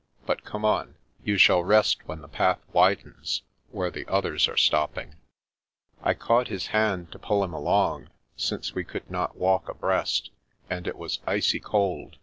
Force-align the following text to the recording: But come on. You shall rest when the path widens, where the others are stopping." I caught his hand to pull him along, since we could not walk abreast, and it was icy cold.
But 0.25 0.43
come 0.43 0.65
on. 0.65 0.95
You 1.23 1.37
shall 1.37 1.63
rest 1.63 2.07
when 2.07 2.21
the 2.21 2.27
path 2.27 2.57
widens, 2.73 3.43
where 3.69 3.91
the 3.91 4.07
others 4.07 4.47
are 4.47 4.57
stopping." 4.57 5.13
I 6.01 6.15
caught 6.15 6.47
his 6.47 6.65
hand 6.73 7.11
to 7.11 7.19
pull 7.19 7.43
him 7.43 7.53
along, 7.53 8.09
since 8.35 8.73
we 8.73 8.83
could 8.83 9.11
not 9.11 9.37
walk 9.37 9.69
abreast, 9.69 10.31
and 10.67 10.87
it 10.87 10.97
was 10.97 11.19
icy 11.27 11.59
cold. 11.59 12.17